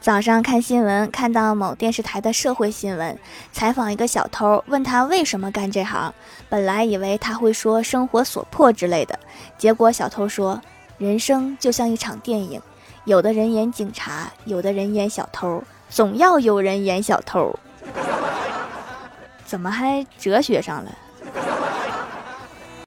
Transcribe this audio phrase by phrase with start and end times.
[0.00, 3.18] 早上看新闻看到某电视台的社会新闻
[3.52, 6.12] 采访一个小偷问他为什么干这行
[6.48, 9.18] 本来以为他会说生活所迫之类的
[9.58, 10.58] 结果小偷说
[10.96, 12.58] 人生就像一场电影
[13.04, 17.54] 有的人演警察有的人演小偷总要有人演小偷。
[19.44, 20.96] 怎么还哲学上了？